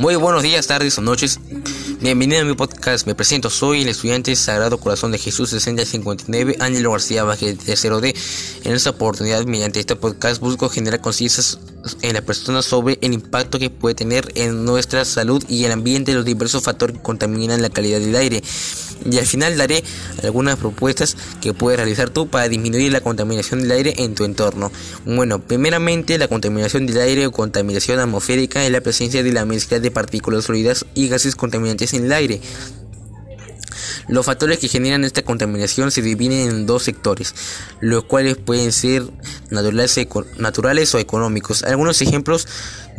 [0.00, 1.38] Muy buenos días, tardes o noches.
[2.00, 3.06] Bienvenido a mi podcast.
[3.06, 8.14] Me presento, soy el estudiante Sagrado Corazón de Jesús 6059, Ángelo García Vázquez, tercero D.
[8.64, 11.58] En esta oportunidad, mediante este podcast, busco generar conciencias
[12.00, 16.14] en las personas sobre el impacto que puede tener en nuestra salud y el ambiente
[16.14, 18.42] los diversos factores que contaminan la calidad del aire.
[19.08, 19.82] Y al final daré
[20.22, 24.70] algunas propuestas que puedes realizar tú para disminuir la contaminación del aire en tu entorno.
[25.04, 29.80] Bueno, primeramente la contaminación del aire o contaminación atmosférica es la presencia de la mezcla
[29.80, 32.40] de partículas sólidas y gases contaminantes en el aire.
[34.08, 37.34] Los factores que generan esta contaminación se dividen en dos sectores,
[37.80, 39.04] los cuales pueden ser
[39.50, 41.62] naturales, o económicos.
[41.62, 42.48] Algunos ejemplos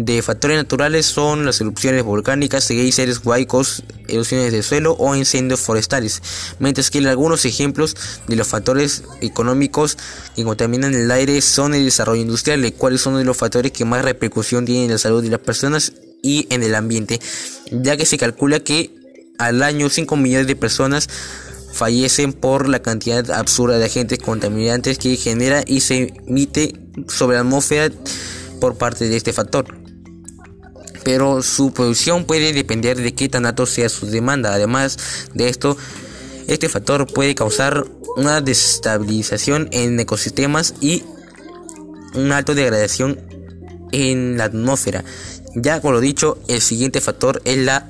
[0.06, 6.22] de factores naturales son las erupciones volcánicas, geysers, huaicos, erupciones del suelo o incendios forestales,
[6.60, 7.96] mientras que algunos ejemplos
[8.28, 9.98] de los factores económicos
[10.36, 13.86] que contaminan el aire son el desarrollo industrial, los cuales son de los factores que
[13.86, 15.94] más repercusión tienen en la salud de las personas
[16.24, 17.20] y en el ambiente,
[17.72, 18.92] ya que se calcula que
[19.38, 21.10] al año 5 millones de personas
[21.74, 26.76] fallecen por la cantidad absurda de agentes contaminantes que genera y se emite
[27.08, 27.94] sobre la atmósfera
[28.60, 29.81] por parte de este factor.
[31.04, 34.54] Pero su producción puede depender de qué tan alto sea su demanda.
[34.54, 34.98] Además
[35.34, 35.78] de esto,
[36.48, 37.86] este factor puede causar
[38.18, 41.04] una desestabilización en ecosistemas y
[42.14, 43.20] una alta degradación
[43.92, 45.04] en la atmósfera.
[45.56, 47.90] Ya con lo dicho, el siguiente factor es la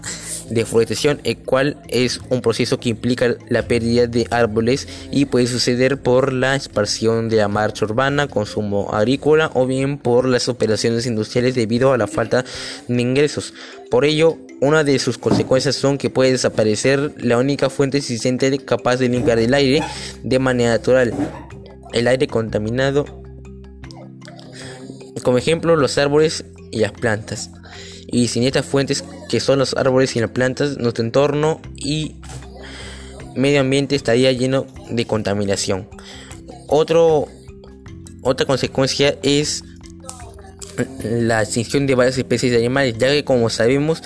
[0.51, 6.01] deforestación, el cual es un proceso que implica la pérdida de árboles y puede suceder
[6.01, 11.55] por la expansión de la marcha urbana, consumo agrícola o bien por las operaciones industriales
[11.55, 12.45] debido a la falta
[12.87, 13.53] de ingresos.
[13.89, 18.97] Por ello, una de sus consecuencias son que puede desaparecer la única fuente existente capaz
[18.97, 19.83] de limpiar el aire
[20.23, 21.13] de manera natural.
[21.93, 23.05] El aire contaminado,
[25.23, 27.49] como ejemplo, los árboles y las plantas
[28.11, 32.15] y sin estas fuentes que son los árboles y las plantas, nuestro entorno y
[33.35, 35.87] medio ambiente estaría lleno de contaminación.
[36.67, 37.27] Otro,
[38.21, 39.63] otra consecuencia es
[41.03, 44.03] la extinción de varias especies de animales, ya que como sabemos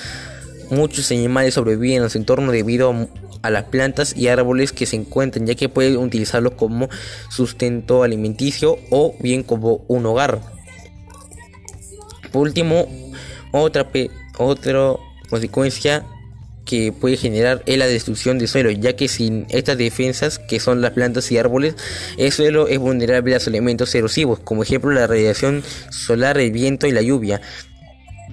[0.69, 3.07] muchos animales sobreviven en nuestro entorno debido
[3.41, 6.90] a las plantas y árboles que se encuentran, ya que pueden utilizarlos como
[7.30, 10.41] sustento alimenticio o bien como un hogar.
[12.31, 12.88] Por último,
[13.62, 13.88] otra,
[14.38, 14.96] otra
[15.30, 16.06] consecuencia
[16.66, 20.82] que puede generar es la destrucción del suelo, ya que sin estas defensas, que son
[20.82, 21.76] las plantas y árboles,
[22.18, 26.88] el suelo es vulnerable a los elementos erosivos, como ejemplo la radiación solar, el viento
[26.88, 27.42] y la lluvia,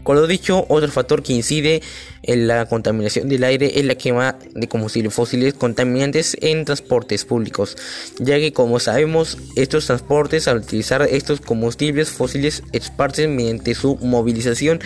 [0.02, 1.82] con lo dicho, otro factor que incide
[2.22, 7.76] en la contaminación del aire es la quema de combustibles fósiles contaminantes en transportes públicos,
[8.18, 14.80] ya que como sabemos, estos transportes al utilizar estos combustibles fósiles esparcen mediante su movilización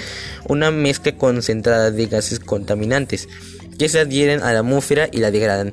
[0.48, 3.28] una mezcla concentrada de gases contaminantes
[3.78, 5.72] que se adhieren a la atmósfera y la degradan.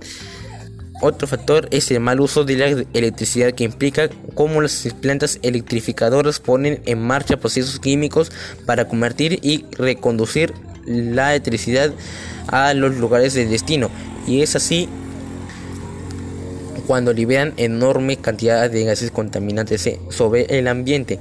[1.06, 6.40] Otro factor es el mal uso de la electricidad que implica cómo las plantas electrificadoras
[6.40, 8.32] ponen en marcha procesos químicos
[8.66, 10.54] para convertir y reconducir
[10.86, 11.92] la electricidad
[12.48, 13.90] a los lugares de destino.
[14.28, 14.88] Y es así
[16.88, 21.20] cuando liberan enorme cantidad de gases contaminantes sobre el ambiente.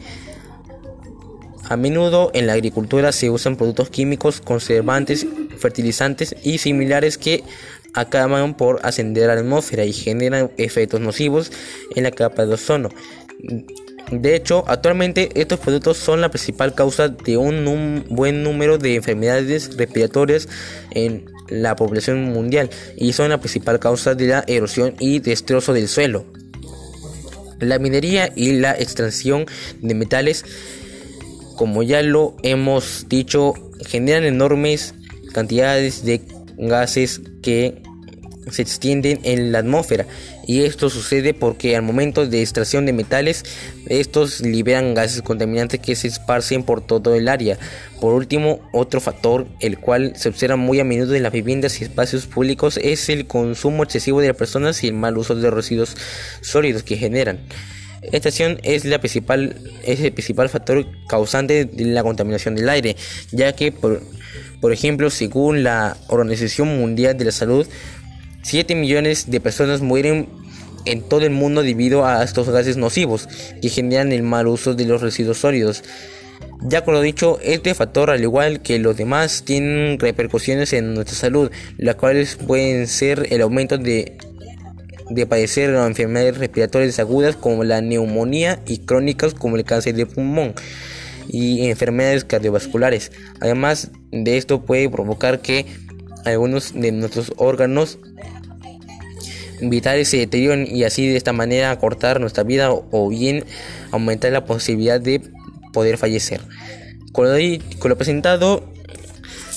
[1.69, 5.27] A menudo en la agricultura se usan productos químicos, conservantes,
[5.59, 7.43] fertilizantes y similares que
[7.95, 11.53] acaban por ascender a la atmósfera y generan efectos nocivos
[11.95, 12.89] en la capa de ozono.
[14.11, 19.77] De hecho, actualmente estos productos son la principal causa de un buen número de enfermedades
[19.77, 20.49] respiratorias
[20.91, 25.89] en la población mundial y son la principal causa de la erosión y destrozo del
[25.89, 26.27] suelo.
[27.59, 29.47] La minería y la extracción
[29.81, 30.45] de metales,
[31.57, 33.55] como ya lo hemos dicho,
[33.87, 34.95] generan enormes
[35.33, 36.21] cantidades de
[36.57, 37.83] gases que
[38.51, 40.07] se extienden en la atmósfera
[40.47, 43.45] y esto sucede porque al momento de extracción de metales
[43.87, 47.59] estos liberan gases contaminantes que se esparcen por todo el área.
[48.01, 51.85] Por último, otro factor el cual se observa muy a menudo en las viviendas y
[51.85, 55.97] espacios públicos es el consumo excesivo de las personas y el mal uso de residuos
[56.41, 57.41] sólidos que generan.
[58.11, 59.55] Esta acción es, la principal,
[59.85, 62.97] es el principal factor causante de la contaminación del aire,
[63.31, 64.03] ya que por
[64.63, 67.67] por ejemplo, según la Organización Mundial de la Salud,
[68.43, 70.29] 7 millones de personas mueren
[70.85, 73.29] en todo el mundo debido a estos gases nocivos
[73.61, 75.83] que generan el mal uso de los residuos sólidos.
[76.61, 81.17] Ya con lo dicho, este factor, al igual que los demás, tienen repercusiones en nuestra
[81.17, 84.17] salud, las cuales pueden ser el aumento de,
[85.11, 90.55] de padecer enfermedades respiratorias agudas como la neumonía y crónicas como el cáncer de pulmón.
[91.29, 93.13] Y enfermedades cardiovasculares.
[93.41, 95.67] Además de esto puede provocar que
[96.25, 97.99] algunos de nuestros órganos
[99.61, 103.45] vitales se deterioren y así de esta manera acortar nuestra vida o bien
[103.91, 105.21] aumentar la posibilidad de
[105.73, 106.41] poder fallecer.
[107.13, 108.65] Con lo, presentado,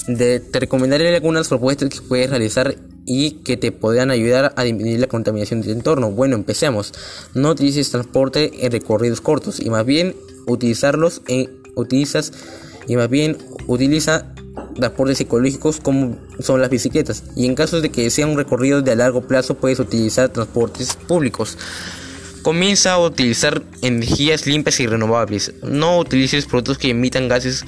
[0.06, 2.76] te recomendaré algunas propuestas que puedes realizar
[3.06, 6.12] y que te podrán ayudar a disminuir la contaminación del entorno.
[6.12, 6.92] Bueno, empecemos.
[7.34, 12.32] No utilices transporte en recorridos cortos y más bien utilizarlos en utilizas
[12.88, 13.38] y más bien
[13.68, 14.34] utiliza
[14.76, 18.96] transportes ecológicos como son las bicicletas y en caso de que sea un recorrido de
[18.96, 21.58] largo plazo puedes utilizar transportes públicos.
[22.42, 25.52] Comienza a utilizar energías limpias y renovables.
[25.64, 27.66] No utilices productos que emitan gases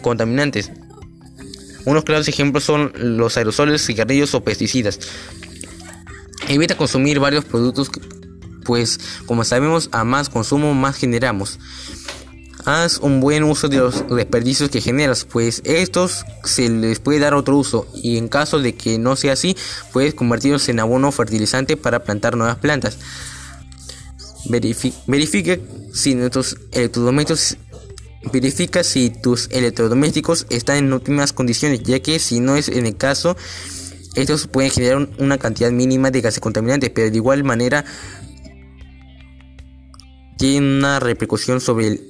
[0.00, 0.70] contaminantes.
[1.86, 5.00] Unos claros ejemplos son los aerosoles, cigarrillos o pesticidas.
[6.48, 7.90] Evita consumir varios productos,
[8.70, 11.58] pues como sabemos, a más consumo más generamos.
[12.64, 17.34] Haz un buen uso de los desperdicios que generas, pues estos se les puede dar
[17.34, 19.56] otro uso y en caso de que no sea así,
[19.92, 22.96] puedes convertirlos en abono fertilizante para plantar nuevas plantas.
[24.48, 25.58] verifica
[25.92, 27.56] si nuestros electrodomésticos
[28.32, 32.96] verifica si tus electrodomésticos están en óptimas condiciones, ya que si no es en el
[32.96, 33.36] caso,
[34.14, 37.84] estos pueden generar una cantidad mínima de gases contaminantes, pero de igual manera
[40.40, 42.00] tienen una repercusión sobre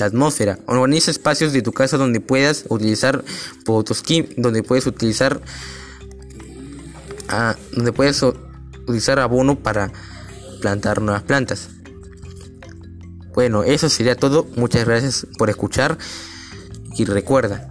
[0.00, 0.58] la atmósfera.
[0.66, 3.24] Organiza espacios de tu casa donde puedas utilizar
[3.64, 4.02] productos
[4.36, 5.40] donde puedes utilizar
[7.28, 9.92] ah, donde puedes utilizar abono para
[10.60, 11.68] plantar nuevas plantas.
[13.34, 14.48] Bueno, eso sería todo.
[14.56, 15.96] Muchas gracias por escuchar
[16.96, 17.68] y recuerda,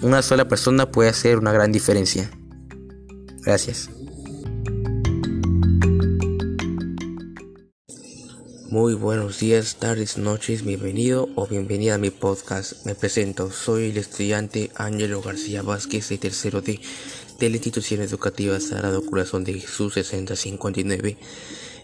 [0.00, 2.30] una sola persona puede hacer una gran diferencia.
[3.42, 3.90] Gracias.
[8.76, 12.84] Muy buenos días, tardes, noches, bienvenido o bienvenida a mi podcast.
[12.84, 16.78] Me presento, soy el estudiante Ángelo García Vázquez de tercero D
[17.38, 21.16] de la institución educativa Sagrado Corazón de Jesús 6059.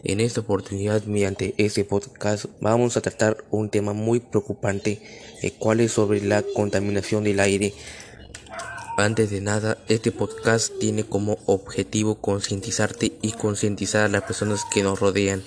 [0.04, 5.00] En esta oportunidad, mediante este podcast, vamos a tratar un tema muy preocupante,
[5.40, 7.72] el cual es sobre la contaminación del aire.
[8.98, 14.82] Antes de nada, este podcast tiene como objetivo concientizarte y concientizar a las personas que
[14.82, 15.42] nos rodean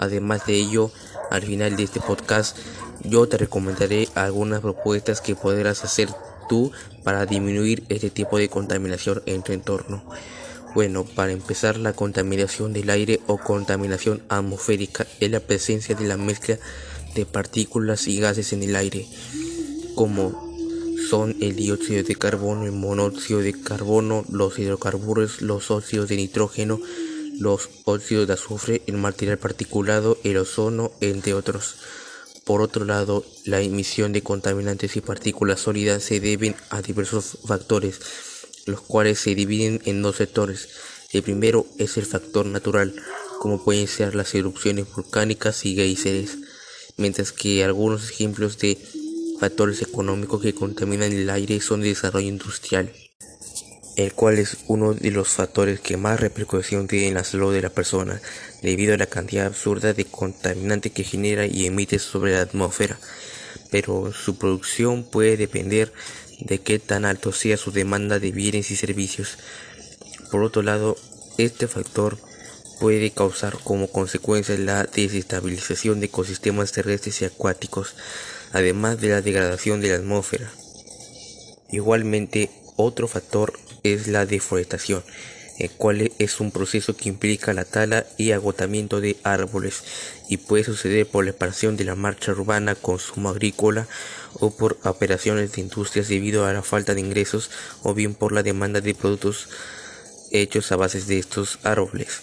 [0.00, 0.90] Además de ello,
[1.30, 2.56] al final de este podcast
[3.04, 6.08] yo te recomendaré algunas propuestas que podrás hacer
[6.48, 6.72] tú
[7.04, 10.02] para disminuir este tipo de contaminación en tu entorno.
[10.74, 16.16] Bueno, para empezar, la contaminación del aire o contaminación atmosférica es la presencia de la
[16.16, 16.58] mezcla
[17.14, 19.06] de partículas y gases en el aire,
[19.96, 20.48] como
[21.10, 26.80] son el dióxido de carbono, el monóxido de carbono, los hidrocarburos, los óxidos de nitrógeno,
[27.40, 31.76] los óxidos de azufre, el material particulado, el ozono, entre otros.
[32.44, 37.98] Por otro lado, la emisión de contaminantes y partículas sólidas se deben a diversos factores,
[38.66, 40.68] los cuales se dividen en dos sectores.
[41.12, 42.94] El primero es el factor natural,
[43.38, 46.36] como pueden ser las erupciones volcánicas y geysers,
[46.98, 48.76] mientras que algunos ejemplos de
[49.38, 52.92] factores económicos que contaminan el aire son el desarrollo industrial
[53.96, 57.62] el cual es uno de los factores que más repercusión tiene en la salud de
[57.62, 58.20] la persona,
[58.62, 62.98] debido a la cantidad absurda de contaminante que genera y emite sobre la atmósfera.
[63.70, 65.92] Pero su producción puede depender
[66.40, 69.38] de qué tan alto sea su demanda de bienes y servicios.
[70.30, 70.96] Por otro lado,
[71.38, 72.18] este factor
[72.80, 77.94] puede causar como consecuencia la desestabilización de ecosistemas terrestres y acuáticos,
[78.52, 80.50] además de la degradación de la atmósfera.
[81.70, 85.02] Igualmente, otro factor es la deforestación,
[85.58, 89.82] el cual es un proceso que implica la tala y agotamiento de árboles
[90.28, 93.86] y puede suceder por la expansión de la marcha urbana, consumo agrícola
[94.34, 97.50] o por operaciones de industrias debido a la falta de ingresos
[97.82, 99.48] o bien por la demanda de productos
[100.30, 102.22] hechos a base de estos árboles.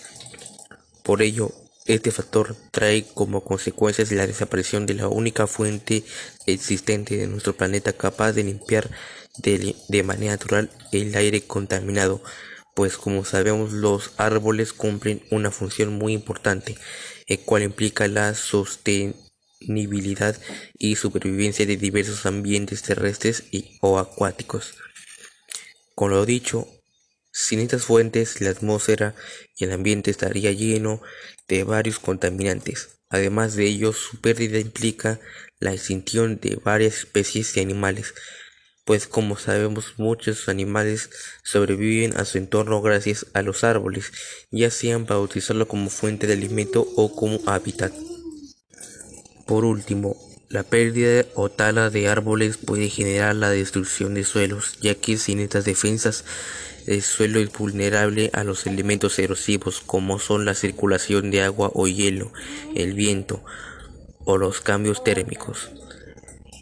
[1.03, 1.51] Por ello,
[1.87, 6.03] este factor trae como consecuencias la desaparición de la única fuente
[6.45, 8.89] existente de nuestro planeta capaz de limpiar
[9.37, 12.21] de, manera natural el aire contaminado,
[12.75, 16.77] pues como sabemos los árboles cumplen una función muy importante,
[17.27, 20.35] el cual implica la sostenibilidad
[20.77, 24.75] y supervivencia de diversos ambientes terrestres y, o acuáticos.
[25.95, 26.67] Con lo dicho,
[27.39, 29.13] sin estas fuentes, la atmósfera
[29.55, 31.03] y el ambiente estaría lleno
[31.47, 32.97] de varios contaminantes.
[33.09, 35.19] Además de ello, su pérdida implica
[35.59, 38.15] la extinción de varias especies de animales,
[38.85, 41.11] pues como sabemos muchos animales
[41.43, 44.11] sobreviven a su entorno gracias a los árboles,
[44.49, 47.93] ya sean para utilizarlo como fuente de alimento o como hábitat.
[49.45, 54.95] Por último, La pérdida o tala de árboles puede generar la destrucción de suelos, ya
[54.95, 56.23] que sin estas defensas
[56.85, 61.85] el suelo es vulnerable a los elementos erosivos como son la circulación de agua o
[61.87, 62.31] hielo,
[62.75, 63.43] el viento
[64.23, 65.69] o los cambios térmicos.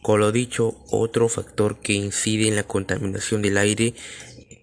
[0.01, 3.93] Con lo dicho, otro factor que incide en la contaminación del aire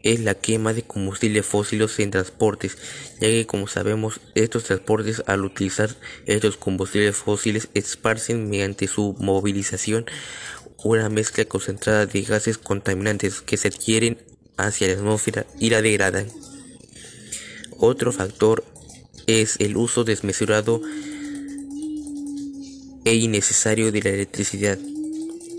[0.03, 2.77] es la quema de combustibles fósiles en transportes,
[3.21, 5.91] ya que como sabemos estos transportes al utilizar
[6.27, 10.07] estos combustibles fósiles esparcen mediante su movilización
[10.85, 14.19] una mezcla concentrada de gases contaminantes que se adquieren
[14.57, 16.29] hacia la atmósfera y la degradan.
[17.79, 18.65] Otro factor
[19.27, 20.83] es el uso desmesurado
[23.05, 24.79] e innecesario de la electricidad,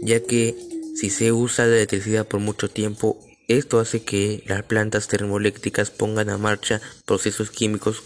[0.01, 0.55] ya que
[0.95, 6.29] si se usa la electricidad por mucho tiempo esto hace que las plantas termoeléctricas pongan
[6.29, 8.03] a marcha procesos químicos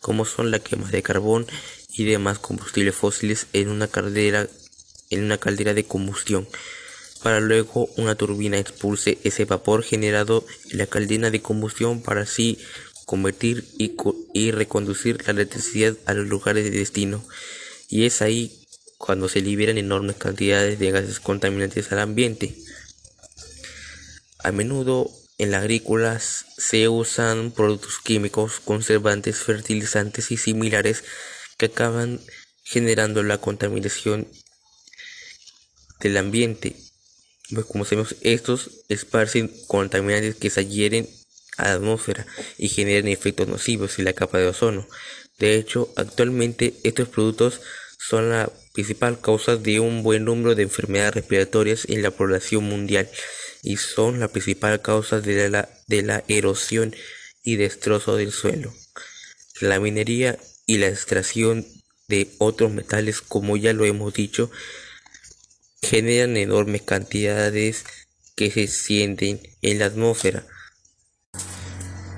[0.00, 1.46] como son la quema de carbón
[1.92, 4.48] y demás combustibles fósiles en una caldera,
[5.10, 6.48] en una caldera de combustión,
[7.22, 12.58] para luego una turbina expulse ese vapor generado en la caldera de combustión para así
[13.04, 13.94] convertir y,
[14.32, 17.24] y reconducir la electricidad a los lugares de destino.
[17.88, 18.60] Y es ahí
[18.98, 22.54] cuando se liberan enormes cantidades de gases contaminantes al ambiente.
[24.42, 31.04] A menudo en la agrícola se usan productos químicos, conservantes, fertilizantes y similares
[31.58, 32.20] que acaban
[32.62, 34.28] generando la contaminación
[36.00, 36.76] del ambiente.
[37.52, 41.08] Pues como sabemos, estos esparcen contaminantes que se adhieren
[41.56, 44.86] a la atmósfera y generan efectos nocivos en la capa de ozono.
[45.38, 47.60] De hecho, actualmente estos productos
[47.98, 53.10] son la principal causa de un buen número de enfermedades respiratorias en la población mundial
[53.62, 56.94] y son la principal causa de la, de la erosión
[57.42, 58.72] y destrozo del suelo.
[59.60, 61.66] La minería y la extracción
[62.08, 64.50] de otros metales, como ya lo hemos dicho,
[65.82, 67.84] generan enormes cantidades
[68.36, 70.44] que se sienten en la atmósfera.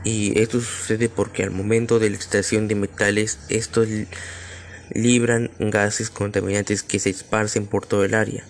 [0.04, 3.88] Y esto sucede porque al momento de la extracción de metales, estos
[4.90, 8.46] libran gases contaminantes que se esparcen por todo el área.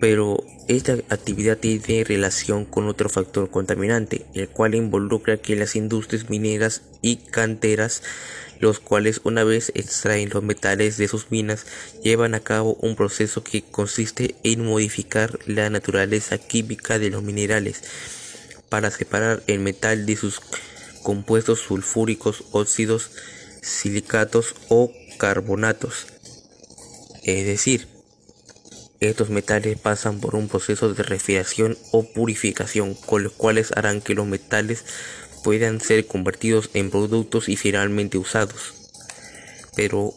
[0.00, 0.44] Pero
[0.76, 6.82] esta actividad tiene relación con otro factor contaminante, el cual involucra que las industrias mineras
[7.00, 8.02] y canteras,
[8.60, 11.66] los cuales una vez extraen los metales de sus minas,
[12.02, 17.82] llevan a cabo un proceso que consiste en modificar la naturaleza química de los minerales
[18.68, 20.40] para separar el metal de sus
[21.02, 23.10] compuestos sulfúricos, óxidos,
[23.62, 26.06] silicatos o carbonatos.
[27.24, 27.91] Es decir,
[29.08, 34.14] estos metales pasan por un proceso de refrigeración o purificación, con los cuales harán que
[34.14, 34.84] los metales
[35.42, 38.74] puedan ser convertidos en productos y finalmente usados.
[39.74, 40.14] Pero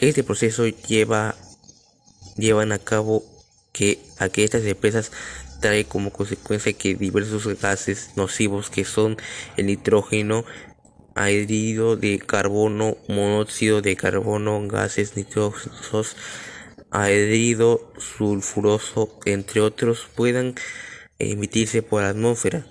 [0.00, 1.34] este proceso lleva
[2.36, 3.24] llevan a cabo
[3.72, 5.12] que a que estas empresas
[5.60, 9.16] trae como consecuencia que diversos gases nocivos que son
[9.56, 10.44] el nitrógeno,
[11.14, 16.16] anhídrido de carbono, monóxido de carbono, gases nitrosos
[16.90, 20.54] anhídrido sulfuroso, entre otros, puedan
[21.18, 22.66] emitirse por la atmósfera.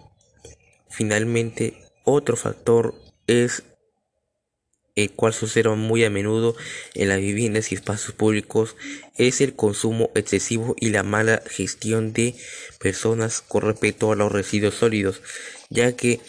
[0.90, 2.96] Finalmente, otro factor
[3.28, 3.64] es
[4.96, 6.56] el cual se observa muy a menudo
[6.94, 8.78] en las viviendas y espacios públicos
[9.18, 12.36] es el consumo excesivo y la mala gestión de
[12.80, 15.22] personas con respecto a los residuos sólidos,
[15.70, 16.22] ya que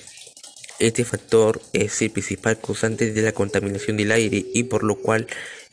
[0.79, 5.27] este factor es el principal causante de la contaminación del aire y por lo cual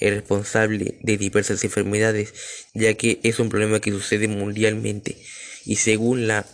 [0.07, 2.33] es responsable de diversas enfermedades,
[2.73, 5.17] ya que es un problema que sucede mundialmente
[5.65, 6.45] y según la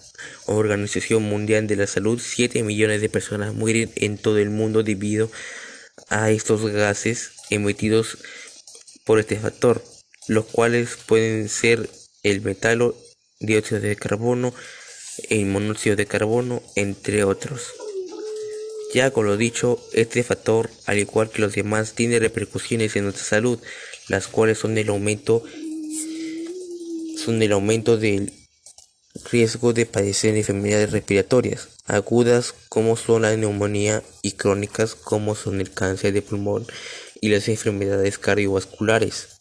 [0.46, 5.32] Organización Mundial de la Salud, 7 millones de personas mueren en todo el mundo debido
[6.10, 8.18] a estos gases emitidos
[9.06, 9.84] por este factor,
[10.28, 11.90] los cuales pueden ser
[12.24, 12.96] el metalo,
[13.40, 14.54] dióxido de carbono,
[15.30, 17.74] el monóxido de carbono, entre otros.
[18.94, 23.24] Ya con lo dicho, este factor, al igual que los demás, tiene repercusiones en nuestra
[23.24, 23.60] salud,
[24.08, 25.44] las cuales son el aumento
[27.18, 28.32] son el aumento del
[29.30, 35.72] riesgo de padecer enfermedades respiratorias agudas como son la neumonía y crónicas como son el
[35.72, 36.66] cáncer de pulmón
[37.20, 39.40] y las enfermedades cardiovasculares.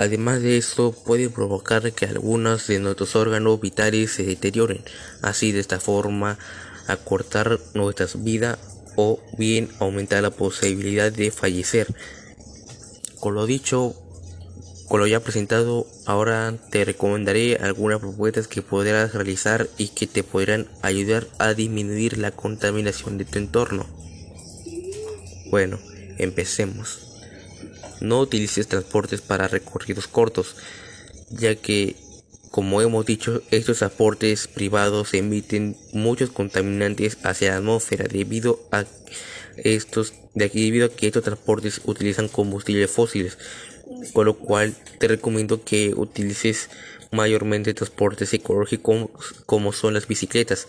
[0.00, 4.82] Además de esto, puede provocar que algunos de nuestros órganos vitales se deterioren.
[5.22, 6.36] Así, de esta forma,
[6.86, 8.58] acortar nuestras vidas
[8.96, 11.94] o bien aumentar la posibilidad de fallecer.
[13.20, 13.94] Con lo dicho,
[14.88, 20.22] con lo ya presentado, ahora te recomendaré algunas propuestas que podrás realizar y que te
[20.22, 23.86] podrán ayudar a disminuir la contaminación de tu entorno.
[25.50, 25.78] Bueno,
[26.18, 27.00] empecemos.
[28.00, 30.56] No utilices transportes para recorridos cortos,
[31.30, 31.96] ya que,
[32.54, 38.84] como hemos dicho, estos transportes privados emiten muchos contaminantes hacia la atmósfera debido a
[39.56, 43.38] estos debido a que estos transportes utilizan combustibles fósiles,
[44.12, 46.70] con lo cual te recomiendo que utilices
[47.10, 49.10] mayormente transportes ecológicos
[49.46, 50.68] como son las bicicletas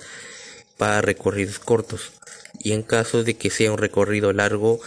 [0.77, 2.13] para recorridos cortos
[2.59, 4.79] y en caso de que sea un recorrido largo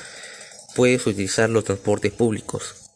[0.75, 2.88] puedes utilizar los transportes públicos.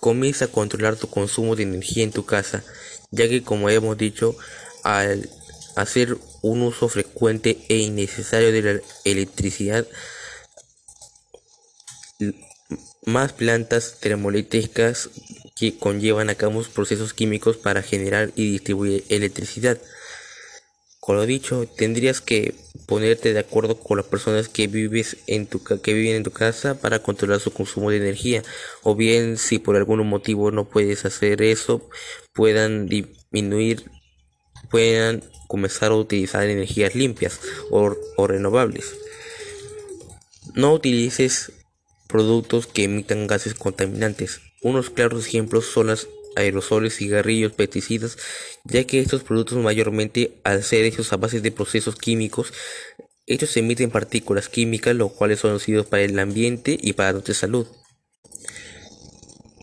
[0.00, 2.64] Comienza a controlar tu consumo de energía en tu casa,
[3.10, 4.34] ya que como hemos dicho,
[4.82, 5.28] al
[5.76, 9.86] hacer un uso frecuente e innecesario de la electricidad,
[13.04, 15.10] más plantas termoeléctricas
[15.56, 19.78] que conllevan a cabo procesos químicos para generar y distribuir electricidad.
[21.00, 22.54] Con lo dicho, tendrías que
[22.86, 26.78] ponerte de acuerdo con las personas que vives en tu que viven en tu casa
[26.78, 28.42] para controlar su consumo de energía,
[28.82, 31.88] o bien si por algún motivo no puedes hacer eso,
[32.34, 33.90] puedan disminuir,
[34.70, 37.40] puedan comenzar a utilizar energías limpias
[37.70, 38.94] o, o renovables.
[40.54, 41.52] No utilices
[42.08, 44.40] productos que emitan gases contaminantes.
[44.62, 46.08] Unos claros ejemplos son los
[46.40, 48.18] aerosoles, cigarrillos, pesticidas,
[48.64, 52.52] ya que estos productos mayormente al ser hechos a base de procesos químicos,
[53.26, 57.66] ellos emiten partículas químicas, los cuales son nocivos para el ambiente y para nuestra salud.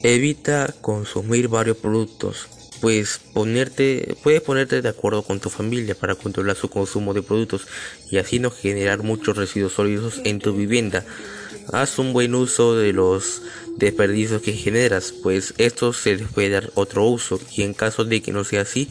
[0.04, 2.48] Evita consumir varios productos,
[2.82, 7.68] pues ponerte, puedes ponerte de acuerdo con tu familia para controlar su consumo de productos
[8.12, 11.04] y así no generar muchos residuos sólidos en tu vivienda.
[11.74, 13.42] Haz un buen uso de los
[13.76, 18.22] desperdicios que generas, pues estos se les puede dar otro uso y en caso de
[18.22, 18.88] que no sea así,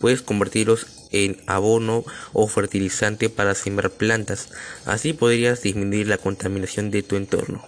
[0.00, 4.50] puedes convertirlos en abono o fertilizante para sembrar plantas.
[4.86, 7.64] Así podrías disminuir la contaminación de tu entorno.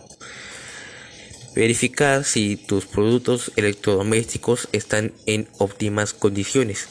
[1.57, 6.88] Verificar si tus productos electrodomésticos están en óptimas condiciones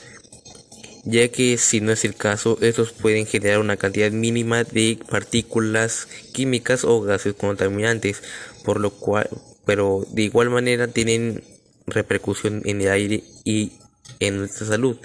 [1.03, 6.07] ya que si no es el caso, estos pueden generar una cantidad mínima de partículas
[6.33, 8.21] químicas o gases contaminantes,
[8.63, 9.29] por lo cual,
[9.65, 11.43] pero de igual manera tienen
[11.87, 13.73] repercusión en el aire y
[14.19, 14.97] en nuestra salud.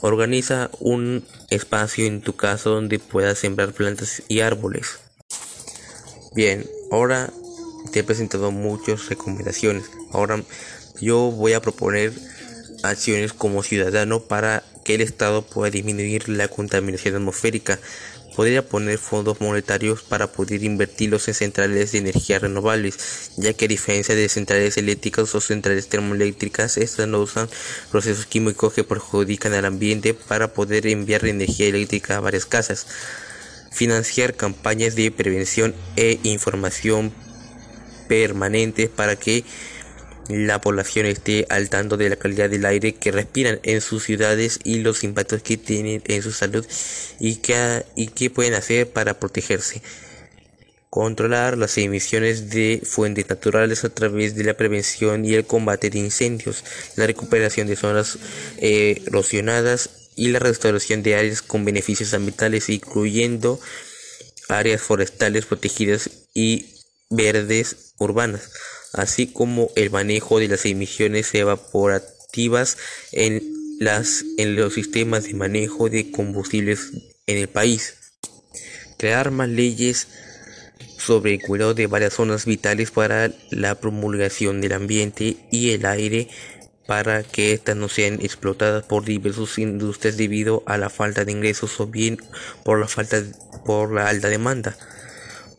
[0.00, 5.00] Organiza un espacio en tu casa donde puedas sembrar plantas y árboles.
[6.34, 7.32] Bien, ahora
[7.92, 9.90] te he presentado muchas recomendaciones.
[10.12, 10.42] Ahora
[11.00, 12.12] yo voy a proponer
[12.82, 17.78] acciones como ciudadano para que el Estado pueda disminuir la contaminación atmosférica.
[18.34, 23.68] Podría poner fondos monetarios para poder invertirlos en centrales de energía renovables, ya que a
[23.68, 27.48] diferencia de centrales eléctricas o centrales termoeléctricas, estas no usan
[27.92, 32.88] procesos químicos que perjudican al ambiente para poder enviar energía eléctrica a varias casas.
[33.70, 37.12] Financiar campañas de prevención e información
[38.08, 39.44] permanentes para que
[40.28, 44.60] la población esté al tanto de la calidad del aire que respiran en sus ciudades
[44.64, 46.64] y los impactos que tienen en su salud
[47.18, 49.82] y qué, y qué pueden hacer para protegerse.
[50.88, 55.98] Controlar las emisiones de fuentes naturales a través de la prevención y el combate de
[55.98, 56.64] incendios,
[56.96, 58.18] la recuperación de zonas
[58.58, 63.60] eh, erosionadas y la restauración de áreas con beneficios ambientales, incluyendo
[64.48, 66.66] áreas forestales protegidas y
[67.08, 68.50] verdes urbanas
[68.92, 72.76] así como el manejo de las emisiones evaporativas
[73.12, 73.42] en,
[73.78, 76.92] las, en los sistemas de manejo de combustibles
[77.26, 77.96] en el país.
[78.98, 80.08] Crear más leyes
[80.98, 86.28] sobre el cuidado de varias zonas vitales para la promulgación del ambiente y el aire
[86.86, 91.78] para que éstas no sean explotadas por diversas industrias debido a la falta de ingresos
[91.80, 92.18] o bien
[92.64, 93.22] por la falta
[93.64, 94.76] por la alta demanda.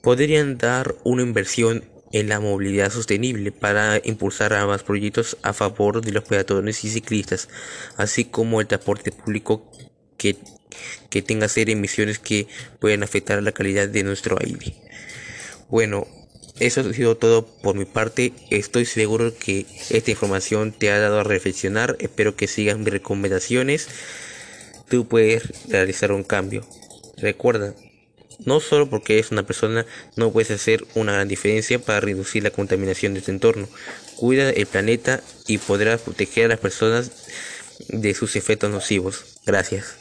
[0.02, 6.02] Podrían dar una inversión en la movilidad sostenible para impulsar a más proyectos a favor
[6.02, 7.50] de los peatones y ciclistas,
[7.98, 9.72] así como el transporte público
[10.18, 10.38] que,
[11.10, 12.48] que tenga ser emisiones que
[12.80, 14.76] puedan afectar la calidad de nuestro aire.
[15.70, 16.06] Bueno,
[16.60, 18.34] eso ha sido todo por mi parte.
[18.50, 21.96] Estoy seguro que esta información te ha dado a reflexionar.
[22.00, 23.88] Espero que sigas mis recomendaciones.
[24.88, 26.64] Tú puedes realizar un cambio.
[27.18, 27.74] Recuerda,
[28.46, 32.52] no solo porque es una persona, no puedes hacer una gran diferencia para reducir la
[32.52, 33.68] contaminación de tu entorno.
[34.16, 37.12] Cuida el planeta y podrás proteger a las personas
[37.90, 39.26] de sus efectos nocivos.
[39.46, 40.01] Gracias.